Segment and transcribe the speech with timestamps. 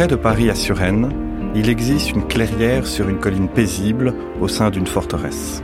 [0.00, 1.10] Près de Paris à Suresnes,
[1.54, 5.62] il existe une clairière sur une colline paisible au sein d'une forteresse.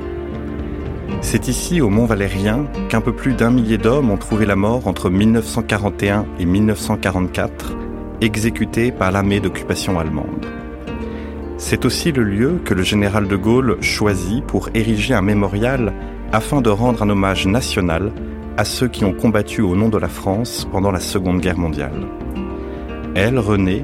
[1.21, 4.87] C'est ici, au Mont Valérien, qu'un peu plus d'un millier d'hommes ont trouvé la mort
[4.87, 7.77] entre 1941 et 1944,
[8.21, 10.47] exécutés par l'armée d'occupation allemande.
[11.59, 15.95] C'est aussi le lieu que le général de Gaulle choisit pour ériger un mémorial
[16.33, 18.13] afin de rendre un hommage national
[18.57, 22.07] à ceux qui ont combattu au nom de la France pendant la Seconde Guerre mondiale.
[23.15, 23.83] Elle, René,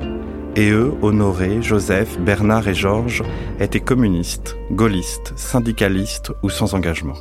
[0.57, 3.23] et eux, Honoré, Joseph, Bernard et Georges,
[3.61, 7.17] étaient communistes, gaullistes, syndicalistes ou sans engagement.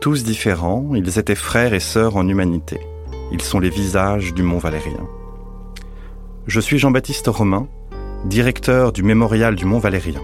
[0.00, 2.78] Tous différents, ils étaient frères et sœurs en humanité.
[3.32, 5.06] Ils sont les visages du Mont Valérien.
[6.46, 7.68] Je suis Jean-Baptiste Romain,
[8.26, 10.20] directeur du Mémorial du Mont Valérien.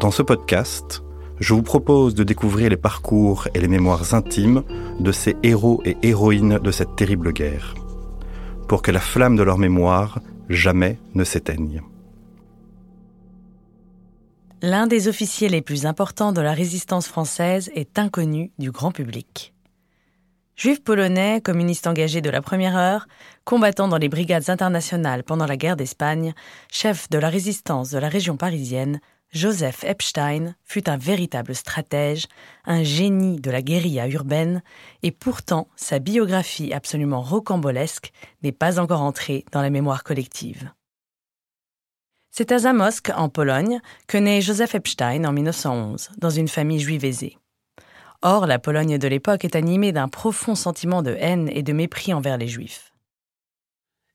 [0.00, 1.02] Dans ce podcast,
[1.40, 4.62] je vous propose de découvrir les parcours et les mémoires intimes
[5.00, 7.74] de ces héros et héroïnes de cette terrible guerre,
[8.68, 11.82] pour que la flamme de leur mémoire jamais ne s'éteignent.
[14.60, 19.54] L'un des officiers les plus importants de la résistance française est inconnu du grand public.
[20.56, 23.06] Juif polonais, communiste engagé de la première heure,
[23.44, 26.34] combattant dans les brigades internationales pendant la guerre d'Espagne,
[26.72, 28.98] chef de la résistance de la région parisienne,
[29.30, 32.26] Joseph Epstein fut un véritable stratège,
[32.64, 34.62] un génie de la guérilla urbaine,
[35.02, 38.12] et pourtant sa biographie absolument rocambolesque
[38.42, 40.70] n'est pas encore entrée dans la mémoire collective.
[42.30, 47.04] C'est à Zamosk, en Pologne, que naît Joseph Epstein en 1911, dans une famille juive
[47.04, 47.36] aisée.
[48.22, 52.14] Or, la Pologne de l'époque est animée d'un profond sentiment de haine et de mépris
[52.14, 52.92] envers les juifs.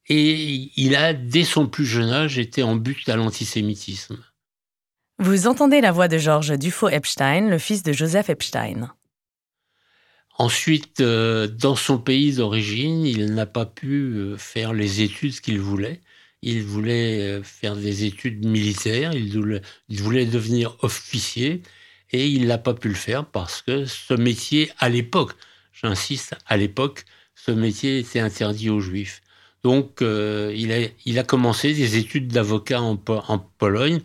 [0.09, 4.17] Et il a, dès son plus jeune âge, été en but à l'antisémitisme.
[5.19, 8.91] Vous entendez la voix de Georges Dufaux-Epstein, le fils de Joseph Epstein.
[10.39, 15.59] Ensuite, euh, dans son pays d'origine, il n'a pas pu euh, faire les études qu'il
[15.59, 16.01] voulait.
[16.41, 19.29] Il voulait euh, faire des études militaires, il
[20.01, 21.61] voulait, devenir officier,
[22.11, 25.33] et il n'a pas pu le faire parce que ce métier, à l'époque,
[25.73, 29.21] j'insiste, à l'époque, ce métier était interdit aux juifs.
[29.63, 32.97] Donc, il, a, commencé des études d'avocat en
[33.57, 34.01] Pologne,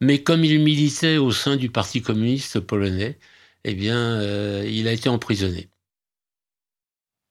[0.00, 3.18] mais comme il militait au sein du Parti communiste polonais,
[3.64, 5.68] eh bien, euh, il a été emprisonné.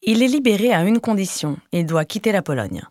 [0.02, 2.84] Il est libéré à une condition, il doit quitter la Pologne.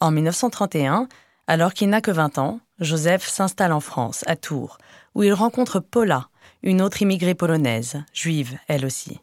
[0.00, 1.08] En 1931,
[1.46, 4.78] alors qu'il n'a que 20 ans, Joseph s'installe en France, à Tours,
[5.14, 6.28] où il rencontre Paula,
[6.62, 9.18] une autre immigrée polonaise, juive elle aussi.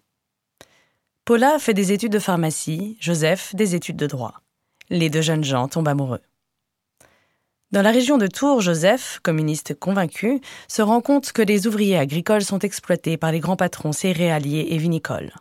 [1.26, 4.42] Paula fait des études de pharmacie, Joseph des études de droit.
[4.90, 6.22] Les deux jeunes gens tombent amoureux.
[7.76, 12.46] Dans la région de Tours, Joseph, communiste convaincu, se rend compte que les ouvriers agricoles
[12.46, 15.34] sont exploités par les grands patrons céréaliers et vinicoles.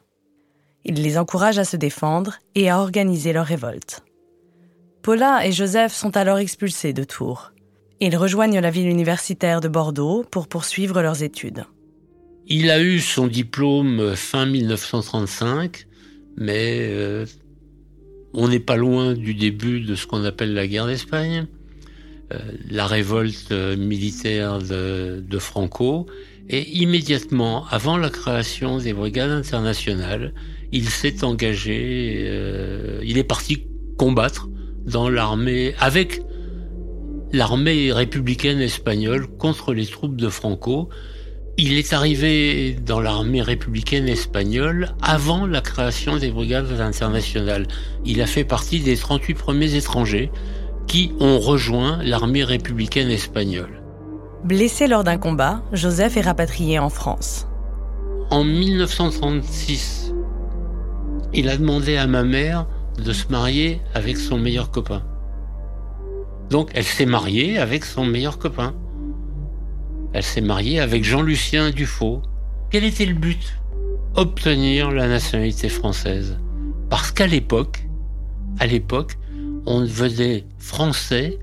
[0.85, 4.03] Il les encourage à se défendre et à organiser leur révolte.
[5.03, 7.53] Paula et Joseph sont alors expulsés de Tours.
[8.01, 11.67] Ils rejoignent la ville universitaire de Bordeaux pour poursuivre leurs études.
[12.49, 15.87] Il a eu son diplôme fin 1935,
[16.37, 17.27] mais euh,
[18.33, 21.47] on n'est pas loin du début de ce qu'on appelle la guerre d'Espagne.
[22.35, 22.39] Euh,
[22.71, 26.07] la révolte euh, militaire de, Franco.
[26.49, 30.35] Et immédiatement, avant la création des brigades internationales,
[30.73, 34.49] il s'est engagé, euh, il est parti combattre
[34.85, 36.23] dans l'armée, avec
[37.33, 40.89] l'armée républicaine espagnole contre les troupes de Franco.
[41.57, 47.67] Il est arrivé dans l'armée républicaine espagnole avant la création des brigades internationales.
[48.05, 50.31] Il a fait partie des 38 premiers étrangers
[50.87, 53.83] qui ont rejoint l'armée républicaine espagnole.
[54.45, 57.47] Blessé lors d'un combat, Joseph est rapatrié en France.
[58.31, 60.13] En 1936,
[61.33, 62.67] il a demandé à ma mère
[63.03, 65.03] de se marier avec son meilleur copain.
[66.51, 68.75] Donc elle s'est mariée avec son meilleur copain.
[70.13, 72.23] Elle s'est mariée avec Jean-Lucien Dufaux.
[72.71, 73.55] Quel était le but?
[74.15, 76.39] Obtenir la nationalité française.
[76.89, 77.85] Parce qu'à l'époque,
[78.61, 79.17] à l'époque,
[79.67, 81.39] on devenait français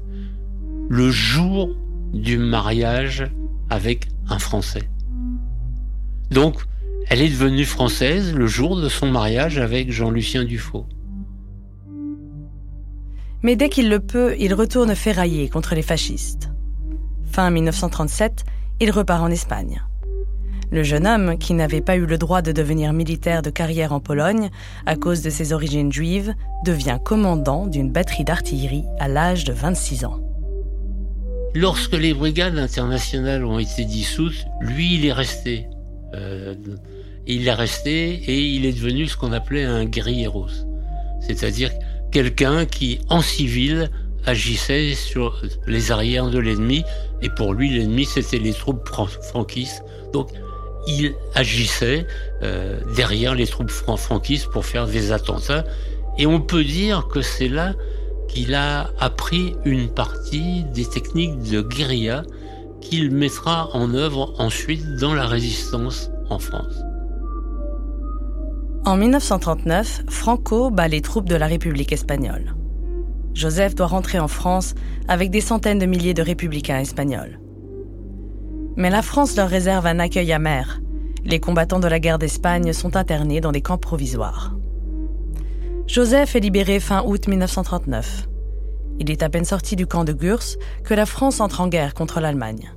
[0.89, 1.69] le jour
[2.13, 3.25] du mariage
[3.69, 4.89] avec un Français.
[6.29, 6.61] Donc,
[7.09, 10.85] elle est devenue française le jour de son mariage avec Jean-Lucien Dufaux.
[13.43, 16.51] Mais dès qu'il le peut, il retourne ferrailler contre les fascistes.
[17.25, 18.45] Fin 1937,
[18.79, 19.81] il repart en Espagne.
[20.71, 23.99] Le jeune homme, qui n'avait pas eu le droit de devenir militaire de carrière en
[23.99, 24.49] Pologne
[24.85, 26.33] à cause de ses origines juives,
[26.63, 30.21] devient commandant d'une batterie d'artillerie à l'âge de 26 ans.
[31.53, 35.67] Lorsque les brigades internationales ont été dissoutes, lui, il est resté.
[36.13, 36.55] Euh,
[37.27, 40.47] il est resté et il est devenu ce qu'on appelait un guerrieros.
[41.19, 41.71] C'est-à-dire
[42.13, 43.89] quelqu'un qui, en civil,
[44.25, 46.85] agissait sur les arrières de l'ennemi.
[47.21, 49.83] Et pour lui, l'ennemi, c'était les troupes franquistes.
[50.13, 50.29] Donc,
[50.87, 52.07] il agissait
[52.43, 55.65] euh, derrière les troupes franquistes pour faire des attentats.
[56.17, 57.73] Et on peut dire que c'est là
[58.27, 62.23] qu'il a appris une partie des techniques de guérilla
[62.79, 66.81] qu'il mettra en œuvre ensuite dans la résistance en France.
[68.83, 72.55] En 1939, Franco bat les troupes de la République espagnole.
[73.33, 74.73] Joseph doit rentrer en France
[75.07, 77.39] avec des centaines de milliers de républicains espagnols.
[78.75, 80.81] Mais la France leur réserve un accueil amer.
[81.25, 84.55] Les combattants de la guerre d'Espagne sont internés dans des camps provisoires.
[85.87, 88.27] Joseph est libéré fin août 1939.
[88.99, 91.93] Il est à peine sorti du camp de Gurs que la France entre en guerre
[91.93, 92.71] contre l'Allemagne.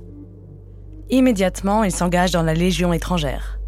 [1.09, 3.59] Immédiatement, il s'engage dans la Légion étrangère.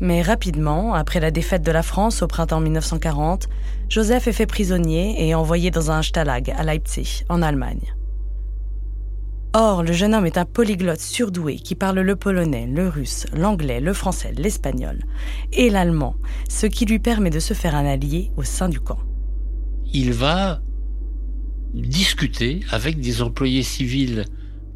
[0.00, 3.48] Mais rapidement, après la défaite de la France au printemps 1940,
[3.88, 7.97] Joseph est fait prisonnier et envoyé dans un Stalag à Leipzig, en Allemagne.
[9.54, 13.80] Or, le jeune homme est un polyglotte surdoué qui parle le polonais, le russe, l'anglais,
[13.80, 14.98] le français, l'espagnol
[15.52, 16.16] et l'allemand,
[16.50, 18.98] ce qui lui permet de se faire un allié au sein du camp.
[19.92, 20.60] Il va
[21.72, 24.26] discuter avec des employés civils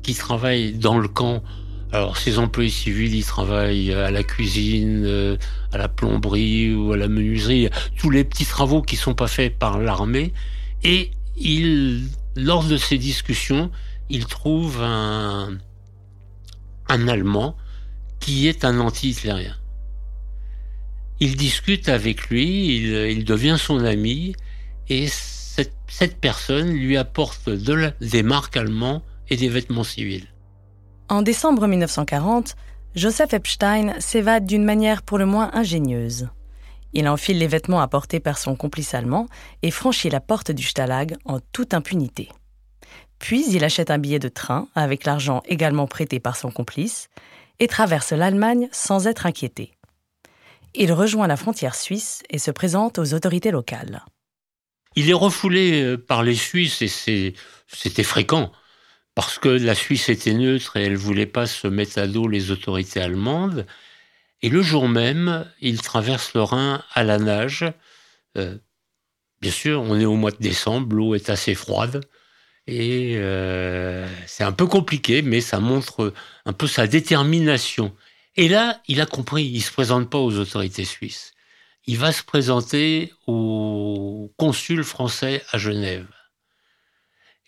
[0.02, 1.42] qui travaillent dans le camp
[1.94, 5.36] alors, ces employés civils, ils travaillent à la cuisine, euh,
[5.72, 7.68] à la plomberie ou à la menuiserie,
[7.98, 10.32] tous les petits travaux qui sont pas faits par l'armée.
[10.84, 12.04] Et il,
[12.34, 13.70] lors de ces discussions,
[14.12, 15.58] il trouve un,
[16.88, 17.56] Allemand
[18.20, 19.56] qui est un anti-hitlérien.
[21.20, 24.34] Il discute avec lui, il, devient son ami,
[24.90, 30.26] et cette, personne lui apporte de des marques allemands et des vêtements civils.
[31.08, 32.54] En décembre 1940,
[32.94, 36.28] Joseph Epstein s'évade d'une manière pour le moins ingénieuse.
[36.92, 39.28] Il enfile les vêtements apportés par son complice allemand
[39.62, 42.28] et franchit la porte du Stalag en toute impunité.
[43.22, 47.08] Puis il achète un billet de train avec l'argent également prêté par son complice
[47.60, 49.70] et traverse l'Allemagne sans être inquiété.
[50.74, 54.04] Il rejoint la frontière suisse et se présente aux autorités locales.
[54.96, 57.34] Il est refoulé euh, par les Suisses et
[57.68, 58.50] c'était fréquent
[59.14, 62.50] parce que la Suisse était neutre et elle voulait pas se mettre à dos les
[62.50, 63.66] autorités allemandes.
[64.40, 67.72] Et le jour même, il traverse le Rhin à la nage.
[68.36, 68.58] Euh,
[69.40, 72.00] bien sûr, on est au mois de décembre, l'eau est assez froide.
[72.66, 76.12] Et euh, c'est un peu compliqué, mais ça montre
[76.44, 77.94] un peu sa détermination.
[78.36, 81.34] Et là, il a compris, il se présente pas aux autorités suisses.
[81.86, 86.06] Il va se présenter au consul français à Genève.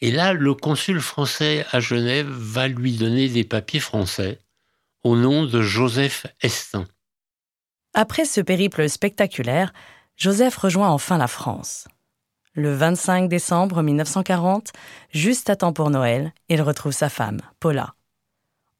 [0.01, 4.41] Et là, le consul français à Genève va lui donner des papiers français
[5.05, 6.87] au nom de Joseph Estin.
[7.95, 9.73] Après ce périple spectaculaire,
[10.17, 11.87] Joseph rejoint enfin la France.
[12.57, 14.71] Le 25 décembre 1940,
[15.13, 17.97] juste à temps pour Noël, il retrouve sa femme, Paula.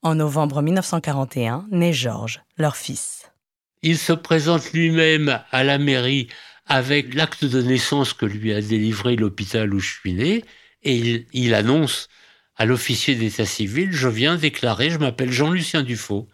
[0.01, 3.33] En novembre 1941, naît Georges, leur fils.
[3.81, 6.29] Il se présente lui-même à la mairie
[6.65, 10.45] avec l'acte de naissance que lui a délivré l'hôpital où je suis né,
[10.83, 12.07] et il, annonce
[12.55, 16.29] à l'officier d'état civil, je viens déclarer, je m'appelle Jean-Lucien Dufaux,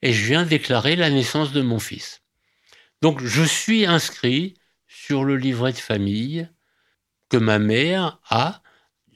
[0.00, 2.22] et je viens déclarer la naissance de mon fils.
[3.02, 4.54] Donc je suis inscrit
[4.86, 6.48] sur le livret de famille
[7.32, 8.60] que ma mère a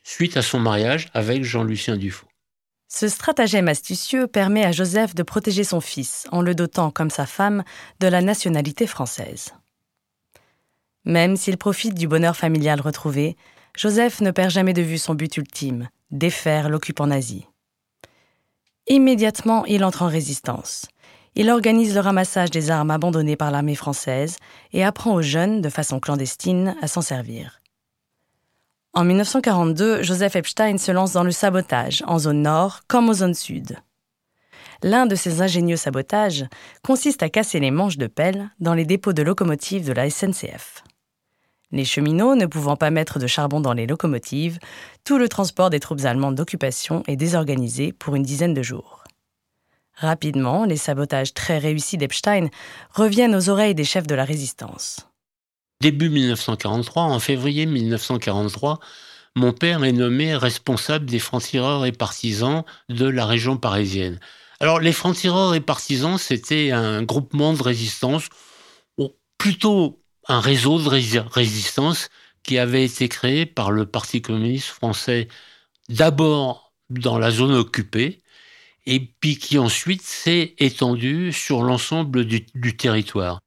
[0.03, 2.27] suite à son mariage avec Jean-Lucien Dufaux.
[2.89, 7.27] Ce stratagème astucieux permet à Joseph de protéger son fils en le dotant, comme sa
[7.27, 7.63] femme,
[8.01, 9.53] de la nationalité française.
[11.05, 13.37] Même s'il profite du bonheur familial retrouvé,
[13.77, 17.47] Joseph ne perd jamais de vue son but ultime, défaire l'occupant nazi.
[18.89, 20.87] Immédiatement, il entre en résistance.
[21.35, 24.39] Il organise le ramassage des armes abandonnées par l'armée française
[24.73, 27.61] et apprend aux jeunes, de façon clandestine, à s'en servir.
[28.97, 33.35] En 1942, Joseph Epstein se lance dans le sabotage, en zone nord comme en zone
[33.35, 33.77] sud.
[34.83, 36.47] L'un de ces ingénieux sabotages
[36.83, 40.83] consiste à casser les manches de pelle dans les dépôts de locomotives de la SNCF.
[41.73, 44.59] Les cheminots ne pouvant pas mettre de charbon dans les locomotives,
[45.05, 49.05] tout le transport des troupes allemandes d'occupation est désorganisé pour une dizaine de jours.
[49.93, 52.49] Rapidement, les sabotages très réussis d'Epstein
[52.95, 55.07] reviennent aux oreilles des chefs de la résistance.
[55.81, 58.81] Début 1943, en février 1943,
[59.35, 64.19] mon père est nommé responsable des francs-tireurs et partisans de la région parisienne.
[64.59, 68.29] Alors, les francs-tireurs et partisans, c'était un groupement de résistance,
[68.97, 72.09] ou plutôt un réseau de résistance
[72.43, 75.29] qui avait été créé par le Parti communiste français,
[75.91, 78.23] d'abord dans la zone occupée,
[78.87, 83.41] et puis qui ensuite s'est étendu sur l'ensemble du, du territoire.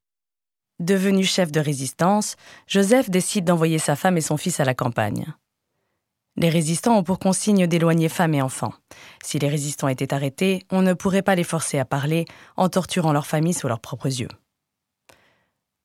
[0.80, 2.36] Devenu chef de résistance,
[2.68, 5.26] Joseph décide d'envoyer sa femme et son fils à la campagne.
[6.38, 8.74] Les résistants ont pour consigne d'éloigner femmes et enfants.
[9.22, 13.12] Si les résistants étaient arrêtés, on ne pourrait pas les forcer à parler en torturant
[13.12, 14.30] leur famille sous leurs propres yeux.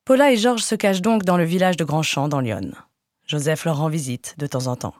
[0.04, 2.70] Paula et Georges se cachent donc dans le village de Grandchamp dans Lyon.
[3.26, 4.94] Joseph leur rend visite de temps en temps.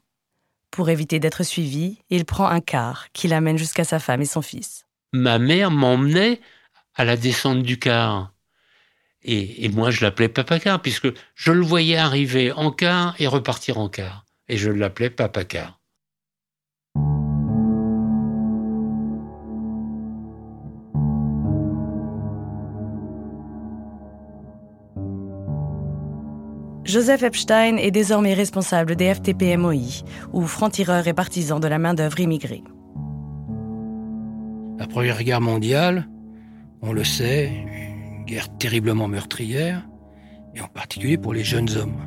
[0.72, 4.42] Pour éviter d'être suivi, il prend un car qui l'amène jusqu'à sa femme et son
[4.42, 4.86] fils.
[5.12, 6.40] Ma mère m'emmenait
[6.96, 8.33] à la descente du car.
[9.24, 13.26] Et, et moi, je l'appelais Papa Car, puisque je le voyais arriver en car et
[13.26, 15.80] repartir en car et je l'appelais Papacar.
[26.84, 32.62] Joseph Epstein est désormais responsable des FTP-MOI, ou francs-tireurs et partisans de la main-d'œuvre immigrée.
[34.78, 36.06] La Première Guerre mondiale,
[36.82, 37.50] on le sait,
[38.24, 39.82] une guerre terriblement meurtrière,
[40.54, 42.00] et en particulier pour les jeunes hommes.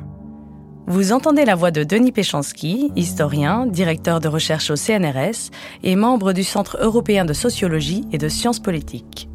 [0.86, 5.50] Vous entendez la voix de Denis Péchanski, historien, directeur de recherche au CNRS
[5.82, 9.28] et membre du Centre européen de sociologie et de sciences politiques.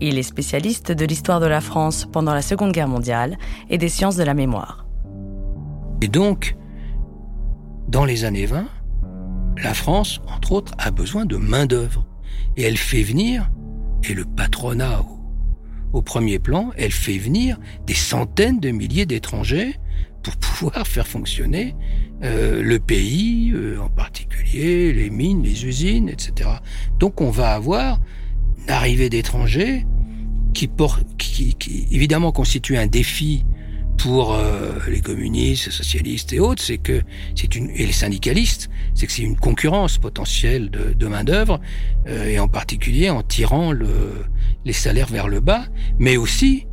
[0.00, 3.36] Il est spécialiste de l'histoire de la France pendant la Seconde Guerre mondiale
[3.68, 4.86] et des sciences de la mémoire.
[6.02, 6.56] Et donc,
[7.88, 8.66] dans les années 20,
[9.62, 12.04] la France, entre autres, a besoin de main-d'œuvre.
[12.56, 13.50] Et elle fait venir,
[14.08, 15.00] et le patronat
[15.92, 19.78] au, premier plan, elle fait venir des centaines de milliers d'étrangers
[20.22, 21.74] pour pouvoir faire fonctionner
[22.22, 26.50] euh, le pays, euh, en particulier les mines, les usines, etc.
[26.98, 28.00] Donc on va avoir
[28.62, 29.84] une arrivée d'étrangers
[30.54, 30.70] qui,
[31.18, 33.44] qui, qui, évidemment constitue un défi
[33.98, 37.02] pour euh, les communistes, les socialistes et autres, c'est que
[37.34, 41.60] c'est une et les syndicalistes, c'est que c'est une concurrence potentielle de, de main d'œuvre
[42.06, 44.24] euh, et en particulier en tirant le,
[44.64, 45.66] les salaires vers le bas,
[45.98, 46.66] mais aussi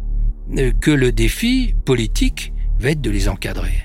[0.57, 3.83] euh, que le défi politique va être de les encadrer.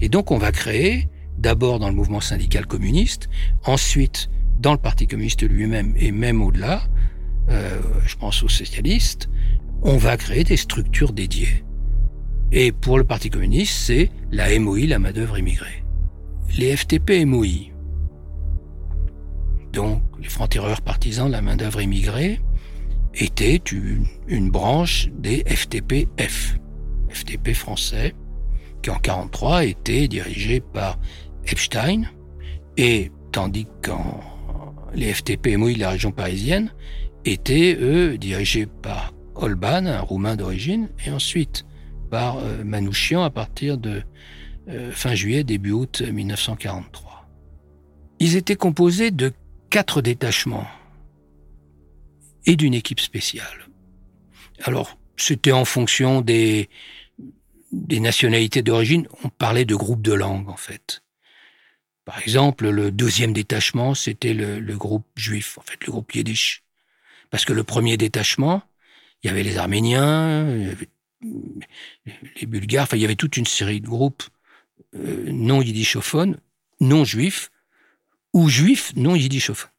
[0.00, 3.28] Et donc on va créer, d'abord dans le mouvement syndical communiste,
[3.64, 6.82] ensuite dans le Parti communiste lui-même et même au-delà,
[7.48, 9.28] euh, je pense aux socialistes,
[9.82, 11.62] on va créer des structures dédiées.
[12.52, 15.84] Et pour le Parti communiste, c'est la MOI, la main-d'œuvre immigrée.
[16.56, 17.72] Les FTP MOI,
[19.72, 22.40] donc les francs-tireurs partisans de la main-d'œuvre immigrée,
[23.14, 23.60] étaient
[24.28, 26.58] une, branche des FTP-F.
[27.10, 28.14] FTP français,
[28.82, 30.98] qui en 43 était dirigé par
[31.46, 32.04] Epstein,
[32.76, 34.20] et tandis qu'en
[34.94, 36.72] les FTP MOI de la région parisienne
[37.24, 41.66] étaient, eux, dirigés par Olban, un Roumain d'origine, et ensuite
[42.08, 44.02] par euh, Manouchian à partir de
[44.68, 47.28] euh, fin juillet, début août 1943.
[48.18, 49.32] Ils étaient composés de
[49.70, 50.66] quatre détachements
[52.46, 53.68] et d'une équipe spéciale.
[54.62, 56.68] Alors, c'était en fonction des,
[57.72, 61.02] nationalités d'origine, on parlait de groupes de langue, en fait.
[62.04, 66.62] Par exemple, le deuxième détachement, c'était le, groupe juif, en fait, le groupe yiddish.
[67.30, 68.62] Parce que le premier détachement,
[69.22, 70.46] il y avait les Arméniens,
[71.22, 74.24] les Bulgares, enfin, il y avait toute une série de groupes
[74.94, 76.38] euh, non yiddishophones,
[76.80, 77.50] non juifs,
[78.32, 79.70] ou juifs non yiddishophones.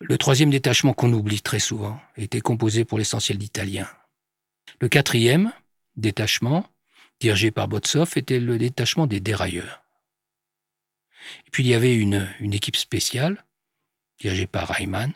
[0.00, 3.88] Le troisième détachement qu'on oublie très souvent était composé pour l'essentiel d'Italiens.
[4.80, 5.52] Le quatrième
[5.96, 6.68] détachement,
[7.20, 9.82] dirigé par Botsov, était le détachement des dérailleurs.
[11.46, 13.44] Et puis il y avait une, une équipe spéciale,
[14.18, 15.12] dirigée par Reimann.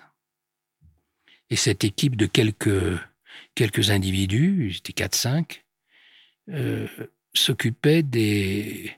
[1.51, 2.99] Et cette équipe de quelques,
[3.55, 5.63] quelques individus, c'était 4-5,
[6.51, 6.87] euh,
[7.35, 8.93] s'occupait des,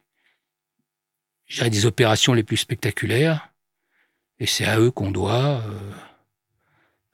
[1.60, 3.48] des opérations les plus spectaculaires.
[4.38, 5.92] Et c'est à eux qu'on doit euh,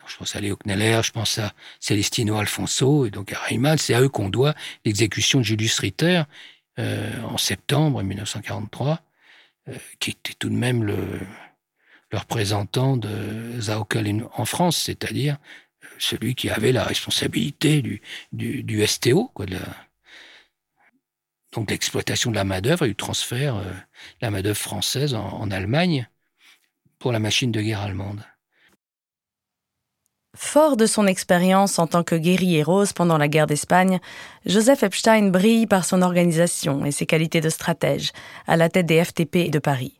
[0.08, 3.78] je pense à Léo Kneller, je pense à Celestino Alfonso et donc à Reimann.
[3.78, 4.54] C'est à eux qu'on doit
[4.84, 6.22] l'exécution de Julius Ritter
[6.78, 9.00] euh, en septembre 1943,
[9.68, 10.96] euh, qui était tout de même le,
[12.12, 15.36] représentant de Zaukel en France, c'est-à-dire
[15.98, 17.82] celui qui avait la responsabilité
[18.32, 19.60] du, STO, quoi, de la,
[21.68, 23.72] l'exploitation de la main-d'œuvre et du transfert de
[24.20, 26.08] la main-d'œuvre française en, Allemagne
[26.98, 28.22] pour la machine de guerre allemande.
[30.34, 34.00] Fort de son expérience en tant que guerrier rose pendant la guerre d'Espagne,
[34.44, 38.12] Joseph Epstein brille par son organisation et ses qualités de stratège
[38.46, 39.96] à la tête des FTP de Paris.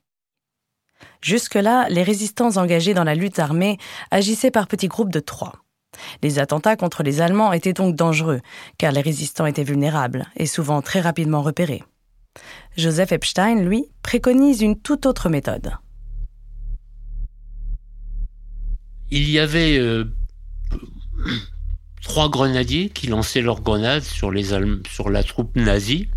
[1.22, 3.78] Jusque-là, les résistants engagés dans la lutte armée
[4.10, 5.65] agissaient par petits groupes de trois.
[6.22, 8.40] Les attentats contre les Allemands étaient donc dangereux,
[8.78, 11.82] car les résistants étaient vulnérables et souvent très rapidement repérés.
[12.76, 15.72] Joseph Epstein, lui, préconise une toute autre méthode.
[19.10, 20.04] Il y avait euh,
[22.02, 24.32] trois grenadiers qui lançaient leurs grenades sur,
[24.90, 26.08] sur la troupe nazie,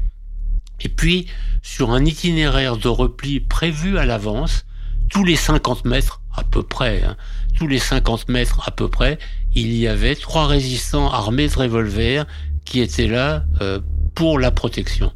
[0.81, 1.27] et puis
[1.61, 4.65] sur un itinéraire de repli prévu à l'avance,
[5.09, 7.15] tous les 50 mètres à peu près, hein,
[7.55, 9.19] tous les 50 mètres à peu près,
[9.55, 12.25] il y avait trois résistants armés de revolvers
[12.65, 13.79] qui étaient là euh,
[14.15, 15.11] pour la protection.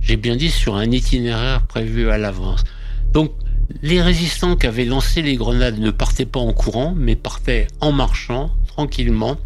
[0.00, 2.62] J'ai bien dit sur un itinéraire prévu à l'avance.
[3.12, 3.32] Donc
[3.82, 7.92] les résistants qui avaient lancé les grenades ne partaient pas en courant, mais partaient en
[7.92, 9.36] marchant tranquillement.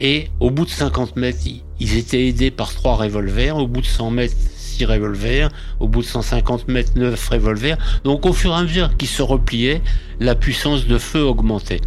[0.00, 1.40] Et au bout de 50 mètres,
[1.80, 3.56] ils étaient aidés par trois revolvers.
[3.56, 4.36] Au bout de 100 mètres,
[4.84, 5.50] revolvers.
[5.80, 7.78] Au bout de 150 mètres, neuf revolvers.
[8.04, 9.82] Donc au fur et à mesure qu'ils se repliaient,
[10.20, 11.80] la puissance de feu augmentait.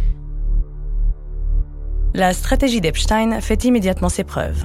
[2.14, 4.64] La stratégie d'Epstein fait immédiatement ses preuves.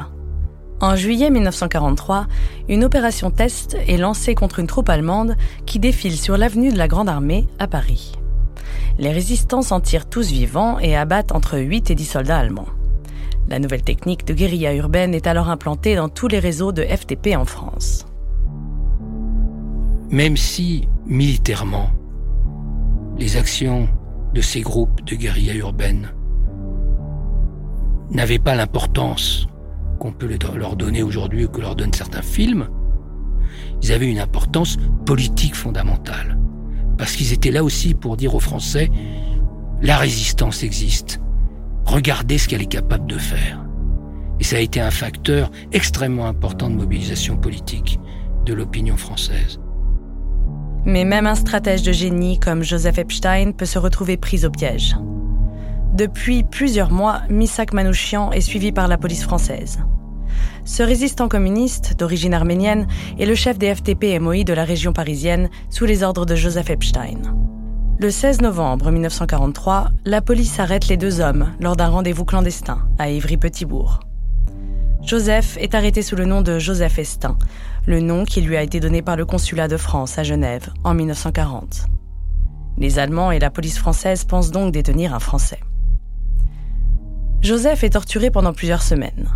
[0.79, 2.27] En juillet 1943,
[2.69, 6.87] une opération test est lancée contre une troupe allemande qui défile sur l'avenue de la
[6.87, 8.11] Grande Armée à Paris.
[8.99, 12.67] Les résistants s'en tirent tous vivants et abattent entre 8 et 10 soldats allemands.
[13.47, 17.35] La nouvelle technique de guérilla urbaine est alors implantée dans tous les réseaux de FTP
[17.37, 18.05] en France.
[20.09, 21.89] Même si, militairement,
[23.17, 23.89] les actions
[24.33, 26.13] de ces groupes de guérilla urbaine
[28.11, 29.47] n'avaient pas l'importance
[29.99, 32.69] qu'on peut leur donner aujourd'hui ou que leur donnent certains films,
[33.81, 36.39] ils avaient une importance politique fondamentale.
[36.97, 38.89] Parce qu'ils étaient là aussi pour dire aux Français,
[39.81, 41.19] la résistance existe.
[41.83, 43.61] Regardez ce qu'elle est capable de faire.
[44.39, 47.99] Et ça a été un facteur extrêmement important de mobilisation politique
[48.45, 49.59] de l'opinion française.
[50.87, 54.95] Mais même un stratège de génie comme Joseph Epstein peut se retrouver pris au piège.
[55.93, 59.79] Depuis plusieurs mois, Misak Manouchian est suivi par la police française.
[60.63, 62.87] Ce résistant communiste, d'origine arménienne,
[63.19, 66.69] est le chef des FTP MOI de la région parisienne sous les ordres de Joseph
[66.69, 67.19] Epstein.
[67.99, 73.09] Le 16 novembre 1943, la police arrête les deux hommes lors d'un rendez-vous clandestin à
[73.09, 73.99] Ivry-Petitbourg.
[75.01, 77.37] Joseph est arrêté sous le nom de Joseph Estin,
[77.87, 80.93] le nom qui lui a été donné par le consulat de France à Genève en
[80.93, 81.85] 1940.
[82.77, 85.61] Les Allemands et la police française pensent donc détenir un Français.
[87.41, 89.29] Joseph est torturé pendant plusieurs semaines.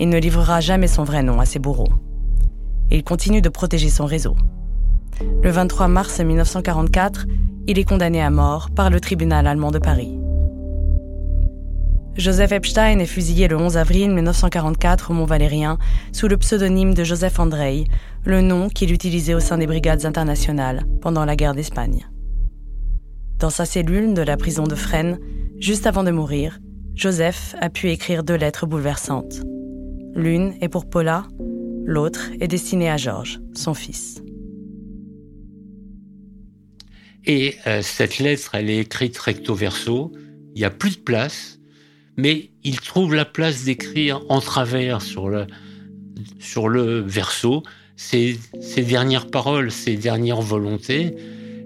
[0.00, 1.92] Il ne livrera jamais son vrai nom à ses bourreaux.
[2.90, 4.36] Il continue de protéger son réseau.
[5.42, 7.26] Le 23 mars 1944,
[7.68, 10.18] il est condamné à mort par le tribunal allemand de Paris.
[12.18, 15.78] Joseph Epstein est fusillé le 11 avril 1944 au Mont-Valérien
[16.12, 17.84] sous le pseudonyme de Joseph Andrei,
[18.24, 22.08] le nom qu'il utilisait au sein des brigades internationales pendant la guerre d'Espagne.
[23.38, 25.20] Dans sa cellule de la prison de Fresnes,
[25.60, 26.58] juste avant de mourir,
[26.96, 29.42] Joseph a pu écrire deux lettres bouleversantes.
[30.16, 31.28] L'une est pour Paula,
[31.84, 34.20] l'autre est destinée à Georges, son fils.
[37.24, 40.10] Et euh, cette lettre, elle est écrite recto verso.
[40.56, 41.57] Il n'y a plus de place,
[42.18, 45.46] mais il trouve la place d'écrire en travers sur le,
[46.40, 47.62] sur le verso
[47.96, 48.38] ses,
[48.76, 51.14] dernières paroles, ses dernières volontés.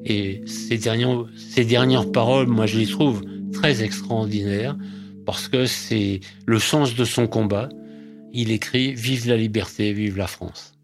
[0.05, 4.77] Et dernières, ces dernières paroles, moi, je les trouve très extraordinaires
[5.25, 7.71] parce que c'est le sens de son combat.
[8.35, 10.75] Il écrit Vive la liberté, vive la France.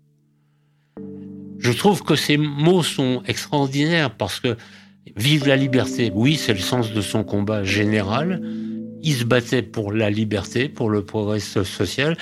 [1.59, 4.57] Je trouve que ces mots sont extraordinaires parce que
[5.16, 8.42] Vive la liberté, oui, c'est le sens de son combat général.
[9.02, 12.16] Il se battait pour la liberté, pour le progrès social.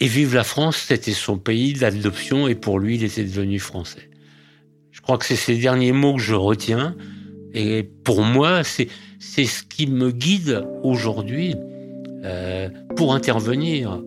[0.00, 4.10] Et Vive la France, c'était son pays d'adoption et pour lui, il était devenu français.
[4.90, 6.96] Je crois que c'est ces derniers mots que je retiens.
[7.54, 8.88] Et pour moi, c'est
[9.22, 11.54] c'est ce qui me guide aujourd'hui
[12.24, 14.02] euh, pour intervenir,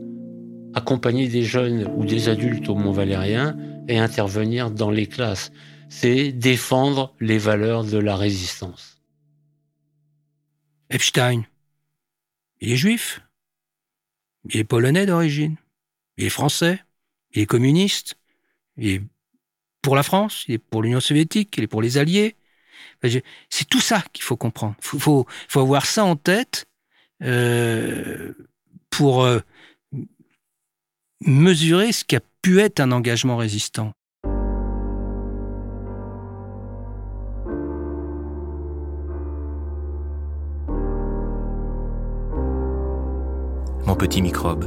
[0.73, 3.55] accompagner des jeunes ou des adultes au Mont Valérien
[3.87, 5.53] et intervenir dans les classes.
[5.87, 8.99] C'est défendre les valeurs de la résistance.
[10.89, 11.43] Epstein,
[12.65, 13.21] il est juif,
[14.49, 15.55] il est polonais d'origine,
[16.17, 16.83] il est français,
[17.33, 18.17] il est communiste,
[18.77, 19.01] il est
[19.81, 22.35] pour la France, il est pour l'Union soviétique, il est pour les Alliés,
[23.49, 24.75] c'est tout ça qu'il faut comprendre.
[24.93, 26.65] Il faut, avoir ça en tête
[27.21, 28.33] euh,
[28.89, 29.39] pour euh,
[31.21, 33.93] mesurer ce qu'a pu être un engagement résistant.
[43.87, 44.65] Mon petit microbe,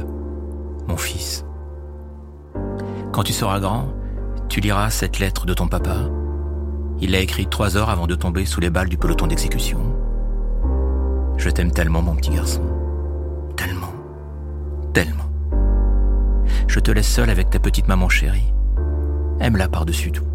[0.87, 1.43] mon fils.
[3.11, 3.89] Quand tu seras grand,
[4.47, 5.97] tu liras cette lettre de ton papa
[7.01, 9.79] Il l'a écrit trois heures avant de tomber sous les balles du peloton d'exécution.
[11.35, 12.61] Je t'aime tellement, mon petit garçon.
[13.57, 13.93] Tellement.
[14.93, 15.29] Tellement.
[16.67, 18.53] Je te laisse seul avec ta petite maman chérie.
[19.41, 20.27] Aime-la par-dessus tout.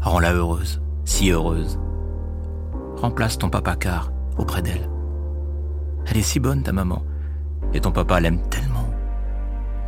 [0.00, 1.78] Rends-la heureuse, si heureuse.
[2.96, 4.88] Remplace ton papa car auprès d'elle.
[6.06, 7.02] Elle est si bonne, ta maman.
[7.74, 8.90] Et ton papa l'aime tellement.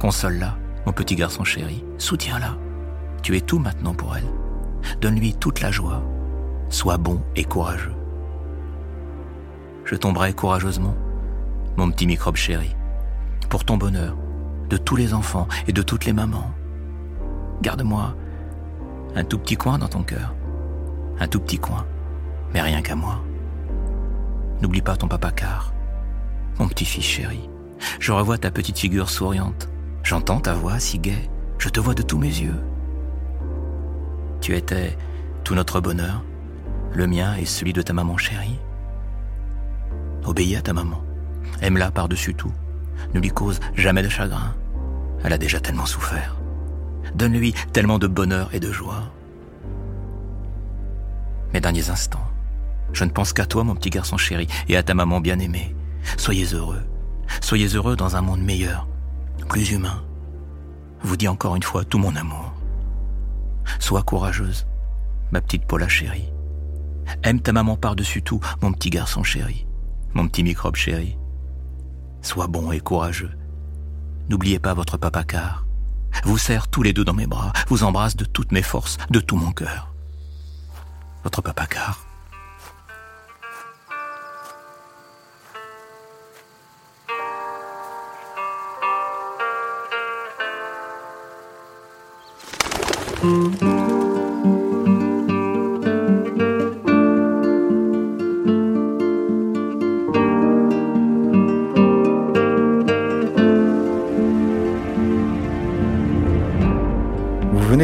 [0.01, 1.85] Console-la, mon petit garçon chéri.
[1.99, 2.57] Soutiens-la.
[3.23, 4.29] Tu es tout maintenant pour elle.
[5.01, 6.03] Donne-lui toute la joie.
[6.69, 7.95] Sois bon et courageux.
[9.85, 10.95] Je tomberai courageusement,
[11.77, 12.75] mon petit microbe chéri,
[13.51, 14.17] pour ton bonheur,
[14.71, 16.51] de tous les enfants et de toutes les mamans.
[17.61, 18.15] Garde-moi
[19.15, 20.35] un tout petit coin dans ton cœur,
[21.21, 21.87] un tout petit coin,
[22.53, 23.23] mais rien qu'à moi.
[24.61, 25.73] N'oublie pas ton papa car,
[26.59, 27.49] mon petit-fils chéri.
[28.01, 29.69] Je revois ta petite figure souriante.
[30.03, 31.31] J'entends ta voix si gaie.
[31.59, 32.61] Je te vois de tous mes yeux.
[34.41, 34.97] Tu étais
[35.45, 36.23] tout notre bonheur,
[36.93, 38.59] le mien et celui de ta maman chérie.
[40.25, 41.03] Obéis à ta maman.
[41.61, 42.53] Aime-la par-dessus tout.
[43.15, 44.55] Ne lui cause jamais de chagrin.
[45.23, 46.37] Elle a déjà tellement souffert.
[47.15, 49.11] Donne-lui tellement de bonheur et de joie.
[51.53, 52.27] Mes derniers instants,
[52.93, 55.75] je ne pense qu'à toi, mon petit garçon chéri, et à ta maman bien-aimée.
[56.17, 56.83] Soyez heureux.
[57.41, 58.87] Soyez heureux dans un monde meilleur,
[59.49, 60.03] plus humain.
[61.03, 62.55] Vous dis encore une fois tout mon amour.
[63.79, 64.67] Sois courageuse,
[65.31, 66.33] ma petite Paula chérie.
[67.23, 69.67] Aime ta maman par-dessus tout, mon petit garçon chéri,
[70.15, 71.19] mon petit microbe chéri.
[72.23, 73.33] Sois bon et courageux.
[74.29, 75.67] N'oubliez pas votre papa car.
[76.25, 79.21] Vous serre tous les deux dans mes bras, vous embrasse de toutes mes forces, de
[79.21, 79.93] tout mon cœur.
[81.23, 82.04] Votre papa car.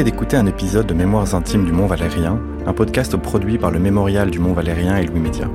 [0.04, 4.30] D'écouter un épisode de Mémoires intimes du Mont Valérien, un podcast produit par le Mémorial
[4.30, 5.48] du Mont Valérien et Louis Média.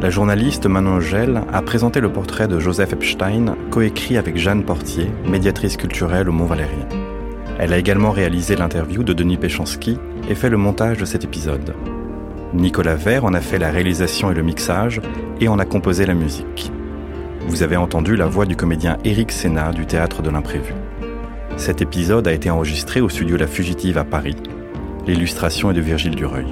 [0.00, 5.10] La journaliste Manon Gel a présenté le portrait de Joseph Epstein, coécrit avec Jeanne Portier,
[5.26, 6.86] médiatrice culturelle au Mont Valérien.
[7.58, 11.74] Elle a également réalisé l'interview de Denis Péchanski et fait le montage de cet épisode.
[12.52, 15.00] Nicolas Vert en a fait la réalisation et le mixage
[15.40, 16.70] et en a composé la musique.
[17.48, 20.74] Vous avez entendu la voix du comédien Éric Sénat du Théâtre de l'Imprévu.
[21.56, 24.36] Cet épisode a été enregistré au studio La Fugitive à Paris.
[25.06, 26.46] L'illustration est de Virgile Dureuil.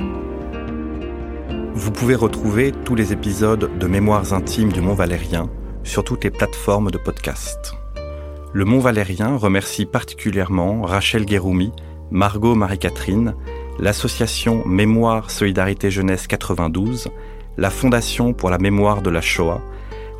[1.74, 5.50] Vous pouvez retrouver tous les épisodes de Mémoires intimes du Mont Valérien
[5.82, 7.83] sur toutes les plateformes de podcast.
[8.54, 11.72] Le Mont Valérien remercie particulièrement Rachel Guéroumi,
[12.12, 13.34] Margot Marie-Catherine,
[13.80, 17.08] l'association Mémoire Solidarité Jeunesse 92,
[17.56, 19.60] la Fondation pour la mémoire de la Shoah,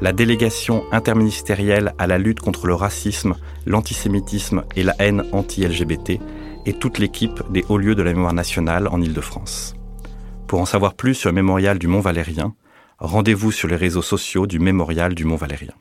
[0.00, 6.18] la délégation interministérielle à la lutte contre le racisme, l'antisémitisme et la haine anti-LGBT
[6.66, 9.76] et toute l'équipe des hauts lieux de la mémoire nationale en Île-de-France.
[10.48, 12.52] Pour en savoir plus sur le mémorial du Mont Valérien,
[12.98, 15.74] rendez-vous sur les réseaux sociaux du mémorial du Mont Valérien.